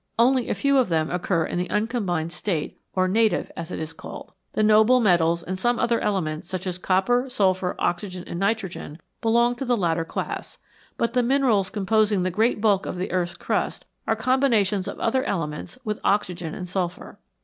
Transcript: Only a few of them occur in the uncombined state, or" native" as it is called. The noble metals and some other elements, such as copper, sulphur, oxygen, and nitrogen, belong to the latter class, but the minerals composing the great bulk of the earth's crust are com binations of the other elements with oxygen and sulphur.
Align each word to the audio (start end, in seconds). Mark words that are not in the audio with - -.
Only 0.17 0.49
a 0.49 0.55
few 0.55 0.79
of 0.79 0.89
them 0.89 1.11
occur 1.11 1.45
in 1.45 1.59
the 1.59 1.69
uncombined 1.69 2.33
state, 2.33 2.79
or" 2.95 3.07
native" 3.07 3.51
as 3.55 3.69
it 3.71 3.79
is 3.79 3.93
called. 3.93 4.31
The 4.53 4.63
noble 4.63 4.99
metals 4.99 5.43
and 5.43 5.59
some 5.59 5.77
other 5.77 5.99
elements, 6.01 6.49
such 6.49 6.65
as 6.65 6.79
copper, 6.79 7.29
sulphur, 7.29 7.75
oxygen, 7.77 8.23
and 8.25 8.39
nitrogen, 8.39 8.99
belong 9.21 9.53
to 9.57 9.65
the 9.65 9.77
latter 9.77 10.03
class, 10.03 10.57
but 10.97 11.13
the 11.13 11.21
minerals 11.21 11.69
composing 11.69 12.23
the 12.23 12.31
great 12.31 12.59
bulk 12.59 12.87
of 12.87 12.97
the 12.97 13.11
earth's 13.11 13.37
crust 13.37 13.85
are 14.07 14.15
com 14.15 14.41
binations 14.41 14.87
of 14.87 14.97
the 14.97 15.03
other 15.03 15.23
elements 15.25 15.77
with 15.85 15.99
oxygen 16.03 16.55
and 16.55 16.67
sulphur. 16.67 17.19